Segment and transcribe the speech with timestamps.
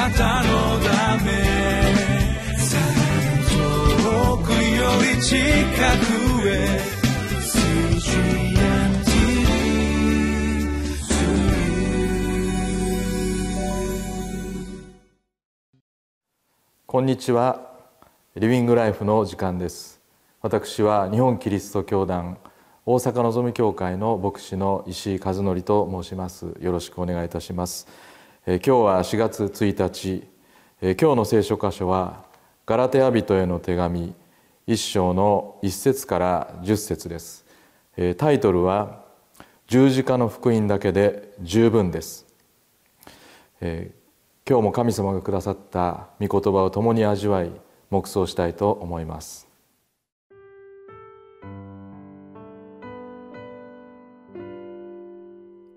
[0.00, 1.30] なたのため
[3.50, 6.80] 遠くより近くへ
[16.86, 17.60] こんにちは。
[18.36, 20.00] リビングライフの時間です。
[20.40, 22.38] 私は日本キリスト教団
[22.86, 26.56] 大阪のぞみ教会の牧師の石井和則と申します。
[26.58, 27.86] よろしくお願いいたします。
[28.46, 30.26] 今日は4月1日
[30.80, 32.24] え今日の聖書箇所は
[32.64, 34.14] ガラテヤ人への手紙
[34.66, 37.44] 一章の一節から十節です。
[38.16, 39.04] タイトルは
[39.66, 42.26] 十字架の福音だけで十分です。
[43.60, 43.90] 今
[44.46, 47.50] 日も神様がくださった御言葉を共に味わい
[47.90, 49.48] 黙想したいと思います。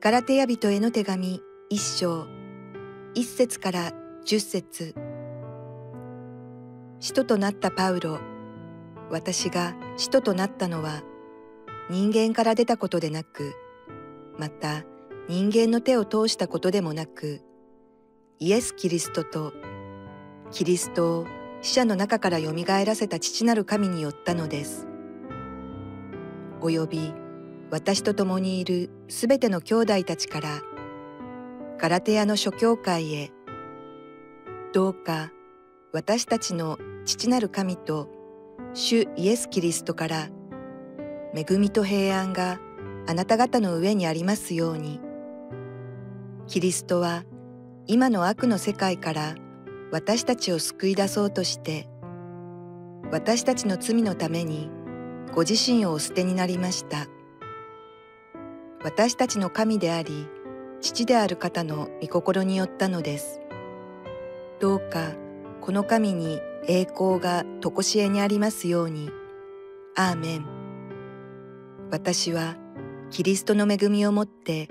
[0.00, 2.37] ガラテヤ人への手紙一章。
[3.18, 3.92] 一節から
[4.24, 4.94] 十節
[7.00, 8.20] 使徒となったパウロ
[9.10, 11.02] 私が使徒となったのは
[11.90, 13.54] 人間から出たことでなく
[14.38, 14.84] また
[15.28, 17.42] 人間の手を通したことでもなく
[18.38, 19.52] イエス・キリストと
[20.52, 21.26] キリストを
[21.60, 24.86] 死者の中からよみがえらせた父なる神によったのです。
[26.60, 27.12] および
[27.72, 30.62] 私と共にいるすべての兄弟たちから
[31.80, 33.30] ガラテヤの諸教会へ。
[34.72, 35.30] どうか
[35.92, 38.08] 私たちの父なる神と
[38.74, 40.28] 主イエス・キリストから
[41.36, 42.58] 恵みと平安が
[43.06, 45.00] あなた方の上にありますように。
[46.48, 47.22] キリストは
[47.86, 49.36] 今の悪の世界から
[49.92, 51.88] 私たちを救い出そうとして
[53.12, 54.68] 私たちの罪のために
[55.32, 57.06] ご自身をお捨てになりました。
[58.82, 60.28] 私たちの神であり
[60.80, 63.40] 父である方の御心によったのです。
[64.60, 65.12] どうか
[65.60, 69.10] この神に栄光が常しえにありますように。
[69.96, 70.46] アーメン。
[71.90, 72.56] 私は
[73.10, 74.68] キリストの恵みをもって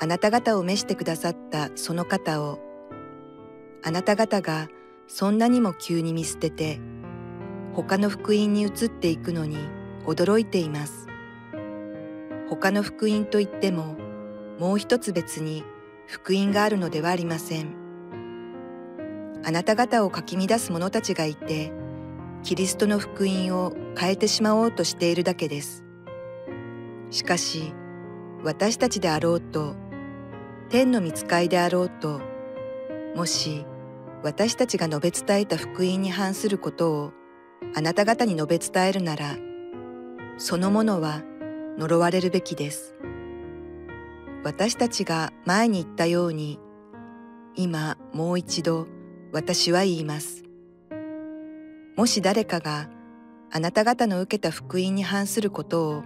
[0.00, 2.60] あなた方を召してくださったその方を。
[3.82, 4.68] あなた方が
[5.08, 6.80] そんなにも急に見捨てて
[7.74, 9.56] 他の福音に移っていくのに
[10.06, 11.08] 驚いています。
[12.48, 13.96] 他の福音といっても
[14.60, 15.64] もう一つ別に
[16.06, 17.74] 福音があるのではありません。
[19.42, 21.72] あなた方をかき乱す者たちがいて
[22.42, 25.82] キリストの福音を変えてしまおうとしているだけです。
[27.08, 27.72] しかし
[28.44, 29.76] 私たちであろうと
[30.68, 32.20] 天の御使いであろうと
[33.16, 33.64] もし
[34.22, 37.12] 私たちが述べ伝えた福音に反することを
[37.74, 39.38] あなた方に述べ伝えるなら
[40.36, 41.22] そのものは
[41.78, 42.99] 呪われるべきです。
[44.44, 46.58] 私たちが前に言ったように
[47.54, 48.86] 今もう一度
[49.32, 50.44] 私は言います
[51.96, 52.88] もし誰かが
[53.52, 56.02] あなた方の受けた福音に反することを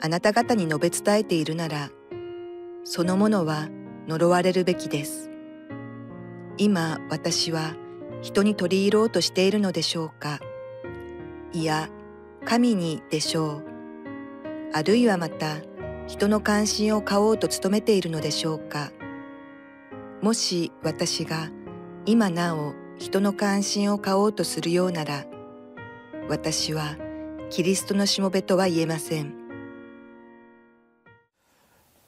[0.00, 1.90] あなた方に述べ伝えているなら
[2.84, 3.68] そのものは
[4.06, 5.30] 呪われるべきです。
[6.58, 7.74] 今私は
[8.20, 10.38] 人に取り入ろうとしているのでしょうか
[11.52, 11.88] いや、
[12.44, 13.64] 神にでしょう。
[14.72, 15.56] あるいはまた
[16.06, 18.92] 人の関心を買おうと努めているのでしょうか。
[20.20, 21.50] もし私が
[22.04, 25.24] 今なお人の関心を買おうとするようなら
[26.28, 26.96] 私は
[27.50, 29.34] キリストのしもべとは言えません。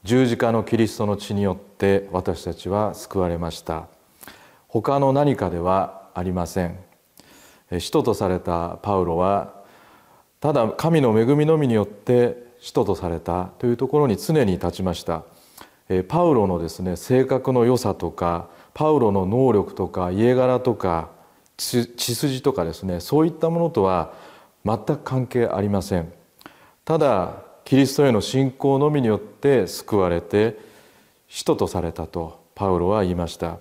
[0.04, 3.88] 十字架のキリストの血によって私たちは救われました。
[4.68, 6.78] 他の何かではありません。
[7.78, 9.54] 使徒とされたパウロは
[10.40, 15.22] ただ神の恵みのみによって使徒とされたというところに常に立ちました。
[16.08, 21.10] パウロのですね性格の良さとかパウロの能力とか家柄とか
[21.56, 24.14] 血筋とかですねそういったものとは
[24.64, 26.12] 全く関係ありません。
[26.84, 27.34] ただ
[27.64, 30.58] キリストへの信仰のみによって救われて
[31.28, 33.58] 使徒とされたとパウロは言いました。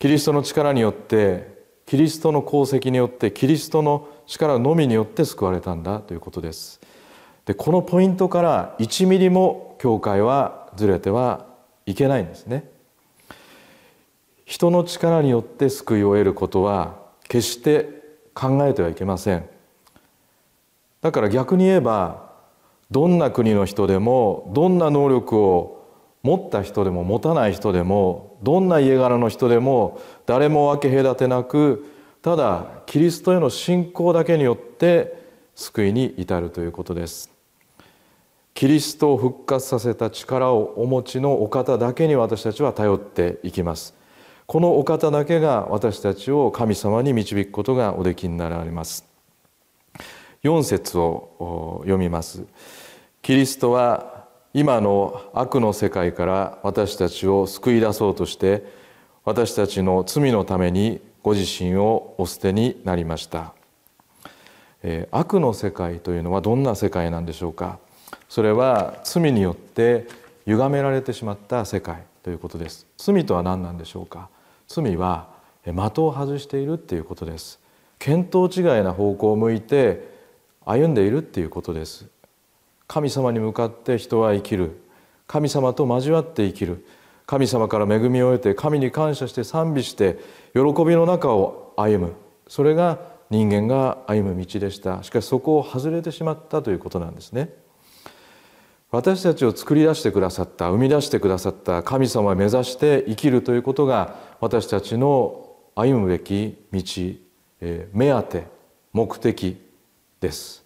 [0.00, 6.80] キリストの力によってキリストの功績によってキリストの力のみによって救われたんだということです。
[7.50, 11.46] でこのポイントから1ミリも教会はずれては
[11.84, 12.70] いけないんですね。
[14.44, 16.94] 人の力によって救いを得ることは
[17.28, 17.88] 決して
[18.34, 19.48] 考えてはいけません。
[21.00, 22.30] だから逆に言えば
[22.88, 25.88] どんな国の人でもどんな能力を
[26.22, 31.84] 持った人でも持たない人でもどんな家柄の人でも誰も分け隔てなく
[32.22, 35.20] ただキリストへの信仰だけによって
[35.56, 37.29] 救いに至るということです。
[38.54, 43.94] キリストを復活させた力をお持ちのお方だけに私たちは頼っていきます。
[44.46, 49.04] このお方だけが私たちを神様に導くことがおできになられます。
[50.42, 52.44] 4節を読みます。
[53.22, 58.64] キリストは今の悪の世界から私たちを救い出そうとして
[59.24, 63.52] 私たちの罪のためにご自身をお捨てになりました、
[64.82, 67.78] えー、悪の世界というのはどんな世界なんでしょうか？
[68.28, 70.06] それは罪によって
[70.46, 72.86] 歪められてしまった世界ということです。
[72.96, 74.28] 罪とは何なんでしょうか？
[74.68, 75.28] 罪は
[75.64, 77.60] 的を外しているっていうことです。
[77.98, 80.08] 見当違いな方向を向いて
[80.64, 82.06] 歩んでいるっていうことです。
[82.86, 84.80] 神様に向かって人は生きる。
[85.26, 86.86] 神様と交わって生きる。
[87.26, 90.18] 神様から恵みを得て神に感謝して賛美して
[90.54, 92.14] 喜びの中を歩む。
[92.48, 92.98] それが
[93.30, 95.02] 人間が歩む道でした。
[95.04, 97.54] しかしそこを外れてしまったということなんですね。
[98.90, 106.82] 私たちを作り出してくださった生み出してくださった神様を目指して生きるということが私たちの歩むべき道
[107.92, 108.46] 目当て
[108.92, 109.64] 目的
[110.20, 110.64] です。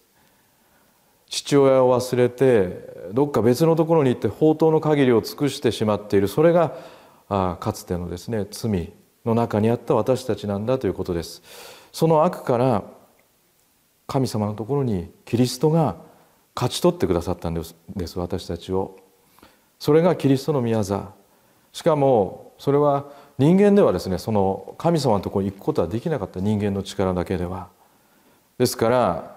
[1.27, 6.27] 父親を忘れてどっか別のところに行って宝刀の限りを尽くしてしまっている。
[6.27, 6.75] それが
[7.29, 8.91] かつてのですね罪
[9.23, 11.43] の中にあった私たちなんだということです。
[11.91, 12.83] その悪から
[14.07, 15.97] 神様のところにキリストが
[16.55, 17.75] 勝ち取ってくださったんです
[18.17, 18.97] 私たちを。
[19.77, 21.11] それがキリストの宮座
[21.73, 27.67] しかもそれは人間ではですねその神様のところに行くことはできなかった人間の力だけでは。
[28.57, 29.35] ですから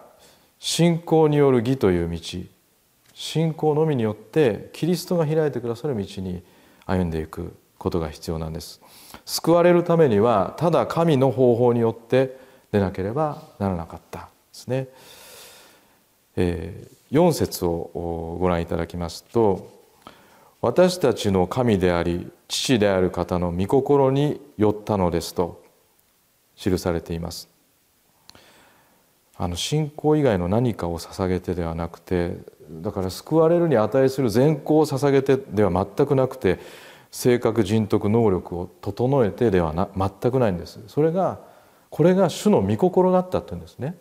[0.60, 2.20] 信仰による義という道
[3.14, 6.44] 信仰のみによってキリストが開いてくださる道に
[6.86, 8.80] 歩んでいくことが必要なんです。
[9.24, 12.38] 救われるためにはただ神の方法によって
[12.70, 14.88] 出なければならなかったですね、
[16.36, 19.78] えー4節をご覧いただきますと
[20.60, 25.62] 私たちの神であり父である方の御心によったのですと
[26.56, 27.48] 記されています。
[29.40, 32.38] あの信仰以外の何かを捧げてではなくて
[32.68, 36.58] だから救われるに値する善行を捧げてでは全くなくて
[37.12, 40.80] 性格人徳能力を整えてではな全くないんです。
[40.88, 41.38] それが
[41.88, 43.96] これが主の御心だったっていうんですね。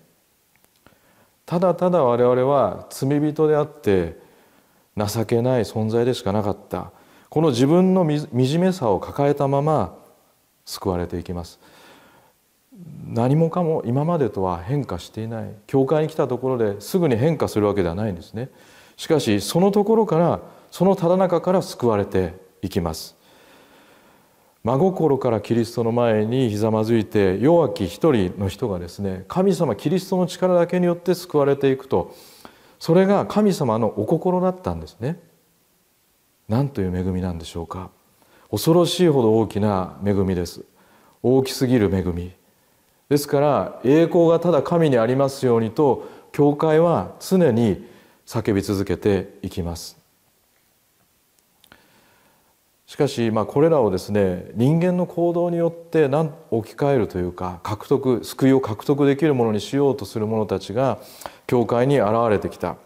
[1.48, 4.20] ただただ我々は罪人であって
[4.98, 6.92] 情けない存在でしかなかった。
[7.30, 9.96] この自分の惨めさを抱えたまま
[10.66, 11.60] 救われていきます。
[13.08, 15.50] 何もかも今までとは変化していない。
[15.68, 18.50] 教会に来たところですぐに変化するわけではないんですね。
[18.98, 23.17] しかしそのところからそのただ中から救われていきます。
[24.64, 32.14] 真心からキリストの前にひざまずいて弱き一人の人がですね神様キリストの力だけによって救われていくと
[32.80, 35.20] それが神様のお心だったんですね。
[36.48, 37.90] 何という恵みなんでしょうか。
[38.52, 40.64] 恐ろしいほど大きな恵みです。
[41.22, 42.32] 大きすぎる恵み。
[43.10, 47.88] ですから栄光がただ神にありますようにと教会は常に
[48.26, 49.97] 叫び続けていきます。
[52.88, 60.98] しかしまあこれらをですね人間の行動によって置き換えるというか獲得救いを獲得できるものにしようとする者たちが
[61.48, 62.78] 教会に現れてきた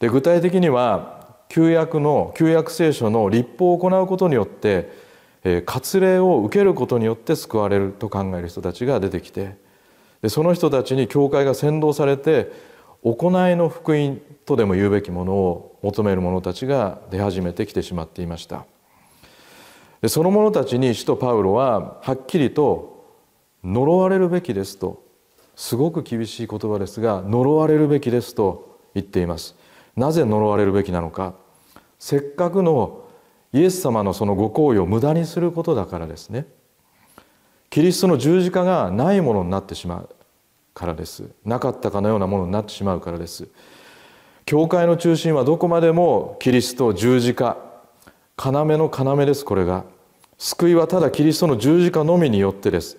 [0.00, 4.90] で具体的には旧約の旧約聖書の立法を行うことによって
[5.64, 9.56] 割礼を受けることによって救われると考える人たちが出てきて
[10.22, 12.50] でその人たちに教会が先導されて
[13.04, 18.66] 行いの福音とでも言うべきものを求める者たちが出始めてきてしまっていました。
[20.02, 23.04] でその者たちに使徒パウロははっきりと
[23.64, 25.02] 呪われるべきですと
[25.56, 29.56] すごく厳しい言葉ですが呪われるべきですと言っています。
[29.96, 31.34] なぜ呪われるべきなのか。
[31.98, 33.04] せっかくの
[33.52, 36.46] イエス様のそのご行為を無駄にすることだからですね。
[37.70, 40.08] キリストの十字架がないものになってしまう
[40.74, 41.30] からです。
[41.44, 43.48] なかったかのようなものになってしまうからです。
[44.44, 47.56] 教会の中心はどこまでもキリスト十字架
[48.38, 49.84] 要の要ですこれが。
[50.38, 52.98] 救いはただキリストの十字架のみによってです。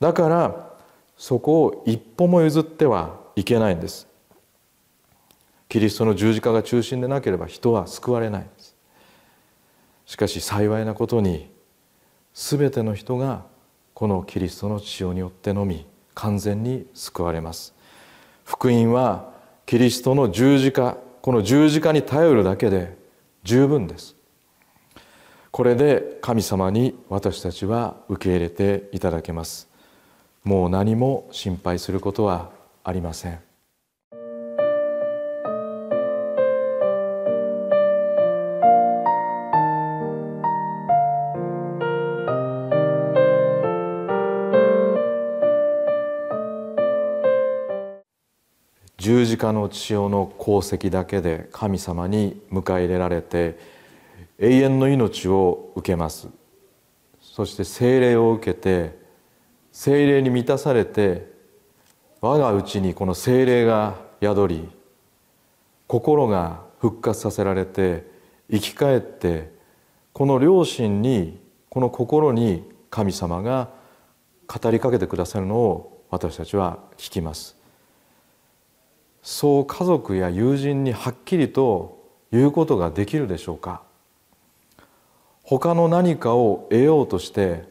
[0.00, 0.70] だから
[1.16, 4.06] そこを一歩も譲ってはいけないんです。
[5.68, 8.74] キリストの十字架が中心でなければ人は救われないんです。
[10.06, 11.50] しかし幸いなことに
[12.32, 13.44] 全ての人が
[13.92, 17.74] このキリストの血潮によってのみ完全に救われます。
[18.44, 19.30] 福音は
[19.66, 22.96] キリストの十字架この十字架に頼るだけで
[23.42, 24.17] 十分です。
[25.50, 29.68] これで神様に私たちは受け入れていただけます。
[30.44, 32.50] もう何も心配することは
[32.84, 33.38] ありません。
[48.98, 53.77] 十字架の血潮の功績だけで神様に迎え入れられて
[54.38, 56.28] 永遠の命を受けます。
[57.20, 58.98] そして聖霊を受けて
[59.72, 61.30] 聖霊に満たされて
[62.20, 64.68] 我が内にこの聖霊が宿り
[65.86, 68.06] 心が復活させられて
[68.50, 69.52] 生き返って
[70.12, 73.70] この良心にこの心に神様が
[74.46, 77.56] 語りかけてくださるのを私たちは聞きます。
[79.22, 82.02] そう家族や友人にはっきりと
[82.32, 83.82] 言うことができるでしょうか。
[85.50, 87.64] 他の何かを得ようとして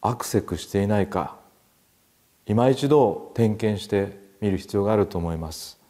[0.00, 1.34] アクセクしていないか
[2.46, 5.80] 今一度点検してみる必要があると思います。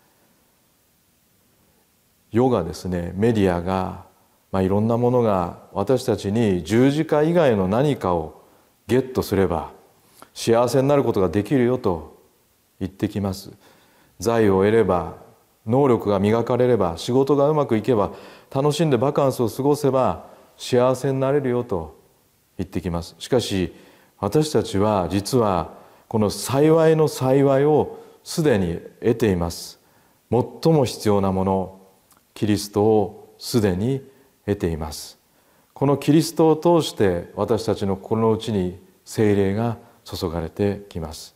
[2.33, 4.07] 世がですねメディアが、
[4.51, 8.43] まあ、いろんなものが私たちに十字架以外の何かを
[8.87, 9.73] ゲットすれば
[10.33, 12.19] 幸せになることができるよと
[12.81, 13.53] 言ってきます。
[14.19, 15.17] 財を得れば
[15.67, 18.13] 能力が磨かれれば仕事がうまくいけば
[18.51, 20.30] 楽しんでバカンスを過ごせば
[20.61, 21.99] 幸せになれるよと
[22.59, 23.17] 言ってきます。
[23.19, 23.75] しかし
[24.19, 25.73] 私たちは実は
[26.07, 29.81] この幸いの幸いをすでに得ています。
[30.31, 31.81] 最も必要なもの
[32.35, 34.07] キリストをすでに
[34.45, 35.19] 得ています。
[35.73, 41.35] このキリストを通して私たちの心の内に精霊が注がれてきます。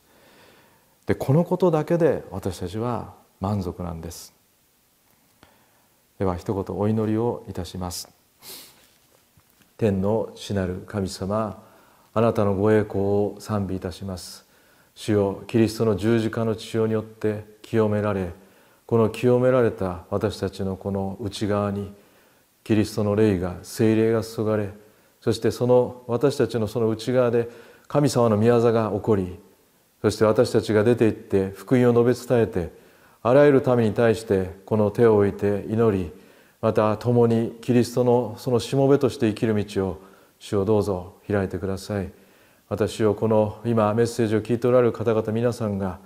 [1.07, 4.35] でこのことだけで私たちは満足なんです。
[6.19, 8.13] では一言お祈りをいたします。
[9.76, 11.62] 天の主なる神様
[12.12, 14.45] あなたのご栄光を賛美いたします。
[14.95, 18.31] 主よキリストの十字架の血潮によって清められ
[18.87, 21.93] この清められた私たちのこの内側に
[22.62, 24.71] キリストの霊が精霊が注がれ
[25.21, 27.49] そしてその私たちのその内側で
[27.88, 29.38] 神様の御業が起こり
[30.00, 32.73] そして私たちが出て行って福音を述べ伝えて
[33.23, 36.12] あらゆる民に対してこの手を置いて祈り
[36.64, 40.00] また共にキリストのそのしもべとして生きる道を
[40.38, 42.11] 主をどうぞ開いてください。
[42.71, 45.99] 私をこの今メッセージを聞いておられる方々皆さんが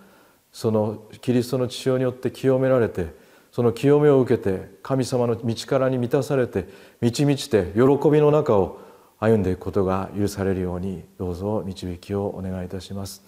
[0.50, 3.15] そのキリストの血潮によって清められて
[3.53, 6.67] その清めを受けて神様の道からに満たされて
[7.00, 8.81] 満ち満ちて喜びの中を
[9.21, 13.23] 歩んでいくことが許されるようにどうぞ導きをお願いいたします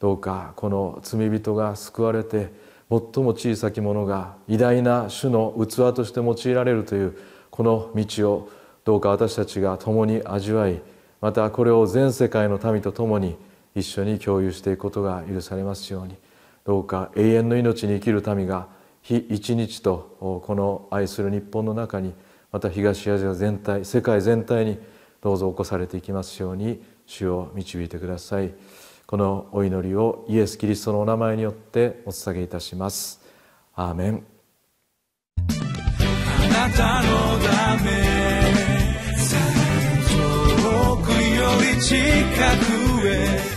[0.00, 7.16] どうかこの罪人が救われて最も小さき者が偉大な主の器として用いられるという
[7.50, 8.48] この道を
[8.84, 10.80] どうか私たちが共に味わい
[11.20, 13.36] またこれを全世界の民と共に
[13.74, 16.16] 一緒に共有していくことが許されますように
[16.64, 18.68] どうか永遠の命に生きる民が
[19.02, 22.14] 日一日とこの愛する日本の中に
[22.52, 24.78] また東アジア全体世界全体に
[25.20, 28.52] どうぞ起こされていきますように主を導いてください
[29.06, 33.20] このお祈りをイエス・キリストのお名前によってお捧げいたします。
[33.74, 34.24] アーメン。
[35.36, 35.40] あ
[36.68, 37.08] なたの
[37.40, 37.90] ため
[40.08, 41.44] 遠くよ
[41.74, 41.96] り近
[43.00, 43.54] くへ